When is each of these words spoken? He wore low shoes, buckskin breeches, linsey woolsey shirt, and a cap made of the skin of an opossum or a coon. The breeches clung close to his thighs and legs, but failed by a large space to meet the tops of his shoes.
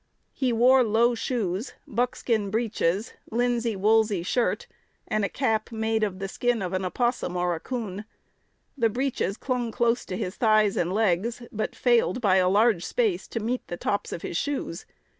He 0.33 0.51
wore 0.51 0.83
low 0.83 1.13
shoes, 1.13 1.73
buckskin 1.87 2.49
breeches, 2.49 3.13
linsey 3.29 3.75
woolsey 3.75 4.23
shirt, 4.23 4.65
and 5.07 5.23
a 5.23 5.29
cap 5.29 5.71
made 5.71 6.01
of 6.03 6.17
the 6.17 6.27
skin 6.27 6.63
of 6.63 6.73
an 6.73 6.83
opossum 6.83 7.37
or 7.37 7.53
a 7.53 7.59
coon. 7.59 8.05
The 8.75 8.89
breeches 8.89 9.37
clung 9.37 9.71
close 9.71 10.03
to 10.05 10.17
his 10.17 10.37
thighs 10.37 10.75
and 10.75 10.91
legs, 10.91 11.43
but 11.51 11.75
failed 11.75 12.19
by 12.19 12.37
a 12.37 12.49
large 12.49 12.83
space 12.83 13.27
to 13.27 13.39
meet 13.39 13.67
the 13.67 13.77
tops 13.77 14.11
of 14.11 14.23
his 14.23 14.37
shoes. 14.37 14.87